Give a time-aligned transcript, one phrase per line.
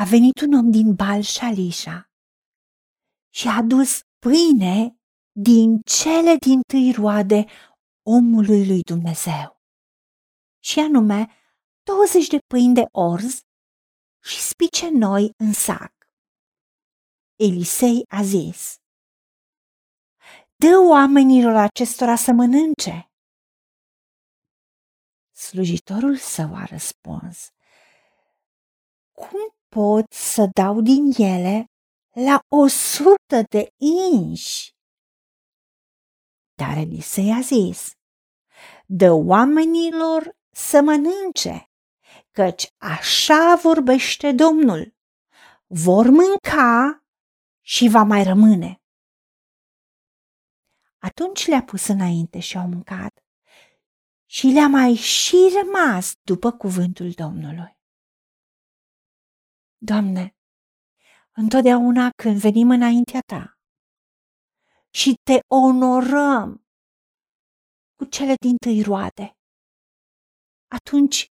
[0.00, 2.10] a venit un om din Bal Shalisha
[3.34, 4.98] și a adus pâine
[5.32, 7.44] din cele din tâi roade
[8.02, 9.62] omului lui Dumnezeu.
[10.64, 11.26] Și anume
[11.82, 13.40] 20 de pâini de orz
[14.22, 15.92] și spice noi în sac.
[17.36, 18.76] Elisei a zis,
[20.56, 23.10] Dă oamenilor acestora să mănânce.
[25.32, 27.50] Slujitorul său a răspuns,
[29.12, 31.64] Cum pot să dau din ele
[32.12, 33.68] la o sută de
[34.10, 34.70] inși?
[36.54, 37.90] Dar Elisei a zis,
[38.86, 41.70] Dă oamenilor să mănânce,
[42.30, 44.94] căci așa vorbește Domnul.
[45.66, 47.04] Vor mânca
[47.60, 48.82] și va mai rămâne.
[50.98, 53.24] Atunci le-a pus înainte și au mâncat
[54.26, 57.75] și le-a mai și rămas după cuvântul Domnului.
[59.90, 60.36] Doamne,
[61.36, 63.58] întotdeauna când venim înaintea Ta
[64.90, 66.66] și te onorăm
[67.98, 69.36] cu cele din tâi roade,
[70.70, 71.26] atunci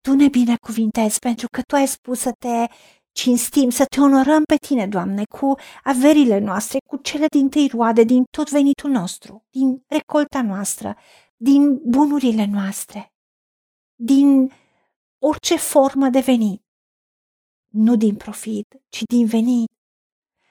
[0.00, 2.66] Tu ne binecuvintezi pentru că Tu ai spus să te
[3.12, 8.04] cinstim, să te onorăm pe tine, Doamne, cu averile noastre, cu cele din tâi roade,
[8.04, 10.96] din tot venitul nostru, din recolta noastră,
[11.36, 13.12] din bunurile noastre,
[13.94, 14.52] din
[15.18, 16.62] orice formă de venit.
[17.72, 19.70] Nu din profit, ci din venit.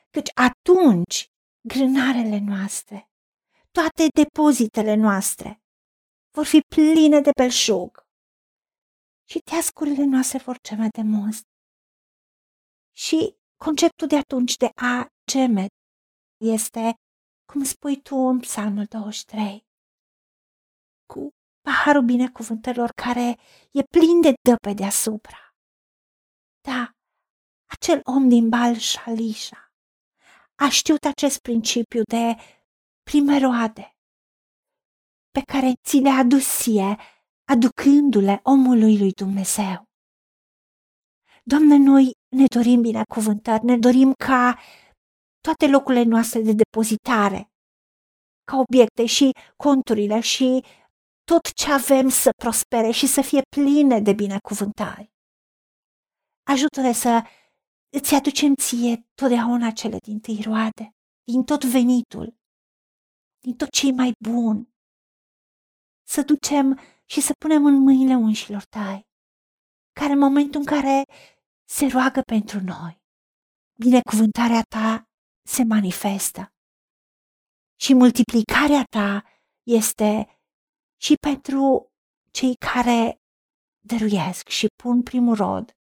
[0.09, 1.27] Căci atunci
[1.67, 3.09] grânarele noastre,
[3.71, 5.61] toate depozitele noastre
[6.31, 8.05] vor fi pline de belșug
[9.29, 11.45] și teascurile noastre vor ceme de must
[12.95, 15.65] și conceptul de atunci de a geme
[16.37, 16.93] este,
[17.45, 19.65] cum spui tu în psalmul 23,
[21.05, 21.29] cu
[21.61, 23.39] paharul binecuvântărilor care
[23.71, 25.55] e plin de dă pe deasupra.
[26.61, 26.91] Da,
[27.71, 29.73] acel om din Bal Shalisha
[30.55, 32.35] a știut acest principiu de
[33.03, 33.95] prime roade
[35.31, 36.97] pe care ți le-a adus ție,
[37.49, 39.83] aducându-le omului lui Dumnezeu.
[41.43, 44.59] Doamne, noi ne dorim binecuvântări, ne dorim ca
[45.41, 47.51] toate locurile noastre de depozitare,
[48.43, 50.63] ca obiecte și conturile și
[51.23, 55.11] tot ce avem să prospere și să fie pline de binecuvântări.
[56.43, 57.23] Ajută-ne să
[57.91, 62.35] îți aducem ție totdeauna cele din tâi roade, din tot venitul,
[63.39, 64.73] din tot ce mai bun.
[66.07, 69.07] Să ducem și să punem în mâinile unșilor tăi,
[69.99, 71.03] care în momentul în care
[71.69, 73.01] se roagă pentru noi.
[73.79, 75.09] Binecuvântarea ta
[75.47, 76.53] se manifestă
[77.79, 79.23] și multiplicarea ta
[79.63, 80.39] este
[81.01, 81.91] și pentru
[82.31, 83.21] cei care
[83.79, 85.75] dăruiesc și pun primul rod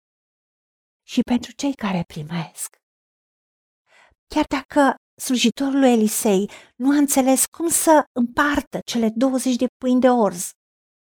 [1.06, 2.77] și pentru cei care primesc.
[4.27, 10.00] Chiar dacă slujitorul lui Elisei nu a înțeles cum să împartă cele 20 de pâini
[10.00, 10.50] de orz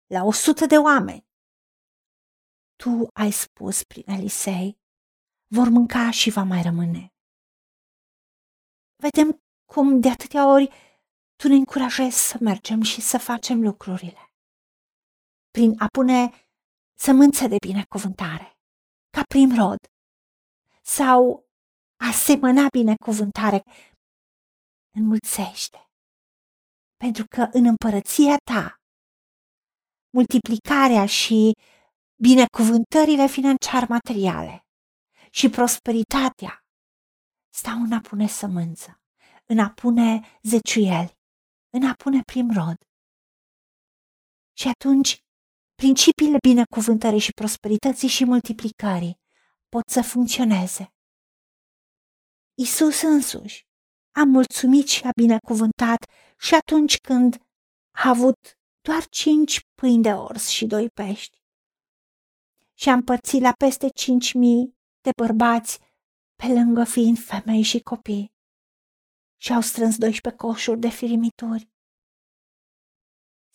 [0.06, 1.26] la 100 de oameni,
[2.76, 4.78] tu ai spus prin Elisei,
[5.46, 7.14] vor mânca și va mai rămâne.
[8.96, 10.68] Vedem cum de atâtea ori
[11.36, 14.32] tu ne încurajezi să mergem și să facem lucrurile.
[15.50, 16.30] Prin a pune
[16.98, 18.55] sămânță de binecuvântare,
[19.16, 19.81] ca prim rod,
[20.82, 21.47] sau
[22.09, 23.62] a semăna binecuvântare,
[24.99, 25.81] înmulțește.
[26.97, 28.81] Pentru că în împărăția ta,
[30.10, 31.53] multiplicarea și
[32.22, 34.60] binecuvântările financiar materiale
[35.31, 36.65] și prosperitatea
[37.54, 39.00] stau în a pune sămânță,
[39.47, 41.12] în a pune zeciuieli,
[41.77, 42.77] în a pune prim rod.
[44.60, 45.25] Și atunci,
[45.76, 49.19] principiile binecuvântării și prosperității și multiplicării
[49.69, 50.91] pot să funcționeze.
[52.54, 53.66] Isus însuși
[54.12, 57.36] a mulțumit și a binecuvântat și atunci când
[57.91, 58.38] a avut
[58.81, 61.38] doar cinci pâini de ors și doi pești
[62.78, 65.78] și a împărțit la peste cinci mii de bărbați,
[66.34, 68.33] pe lângă fiind femei și copii.
[69.36, 71.68] Și au strâns 12 coșuri de firimituri.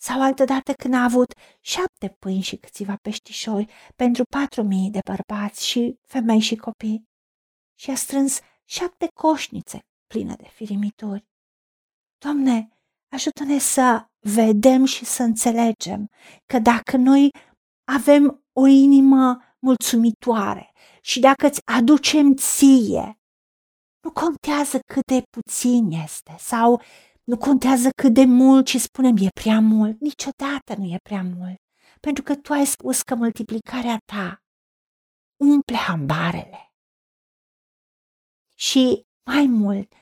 [0.04, 5.66] Sau altădată când a avut șapte pâini și câțiva peștișori pentru patru mii de bărbați
[5.66, 7.04] și femei și copii.
[7.78, 11.24] Și a strâns șapte coșnițe pline de firimituri.
[12.18, 12.68] Doamne,
[13.14, 16.08] ajută-ne să vedem și să înțelegem
[16.46, 17.30] că dacă noi
[17.84, 20.72] avem o inimă mulțumitoare
[21.02, 23.20] și dacă îți aducem ție,
[24.04, 26.82] nu contează cât de puțin este sau
[27.24, 31.56] nu contează cât de mult și spunem e prea mult, niciodată nu e prea mult,
[32.00, 34.42] pentru că tu ai spus că multiplicarea ta
[35.36, 36.72] umple hambarele
[38.54, 39.92] și mai mult,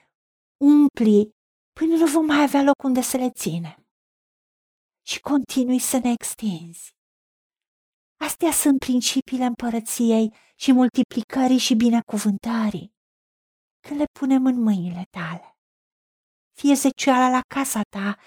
[0.64, 1.30] umpli
[1.72, 3.84] până nu vom mai avea loc unde să le ținem.
[5.06, 6.94] Și continui să ne extinzi.
[8.20, 12.94] Astea sunt principiile împărăției și multiplicării și binecuvântării.
[13.80, 15.59] Când le punem în mâinile tale,
[16.60, 18.18] fie zecioala la casa ta,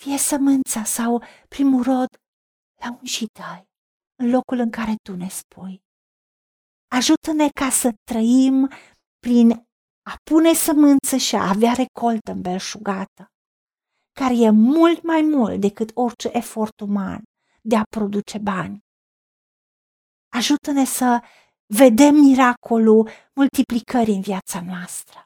[0.00, 2.10] fie sămânța sau primul rod
[2.82, 3.68] la ungii tăi,
[4.22, 5.82] în locul în care tu ne spui.
[6.88, 8.70] Ajută-ne ca să trăim
[9.18, 9.50] prin
[10.10, 13.26] a pune sămânță și a avea recoltă îmbelșugată,
[14.20, 17.22] care e mult mai mult decât orice efort uman
[17.62, 18.78] de a produce bani.
[20.32, 21.22] Ajută-ne să
[21.66, 25.25] vedem miracolul multiplicării în viața noastră